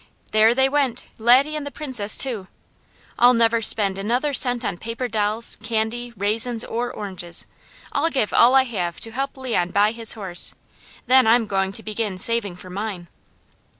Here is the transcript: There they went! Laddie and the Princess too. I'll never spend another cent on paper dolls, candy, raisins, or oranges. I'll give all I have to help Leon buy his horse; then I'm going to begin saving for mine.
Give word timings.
There 0.31 0.55
they 0.55 0.67
went! 0.67 1.09
Laddie 1.19 1.55
and 1.55 1.63
the 1.63 1.69
Princess 1.69 2.17
too. 2.17 2.47
I'll 3.19 3.35
never 3.35 3.61
spend 3.61 3.99
another 3.99 4.33
cent 4.33 4.65
on 4.65 4.79
paper 4.79 5.07
dolls, 5.07 5.59
candy, 5.61 6.11
raisins, 6.17 6.63
or 6.63 6.91
oranges. 6.91 7.45
I'll 7.91 8.09
give 8.09 8.33
all 8.33 8.55
I 8.55 8.63
have 8.63 8.99
to 9.01 9.11
help 9.11 9.37
Leon 9.37 9.69
buy 9.69 9.91
his 9.91 10.13
horse; 10.13 10.55
then 11.05 11.27
I'm 11.27 11.45
going 11.45 11.71
to 11.73 11.83
begin 11.83 12.17
saving 12.17 12.55
for 12.55 12.71
mine. 12.71 13.09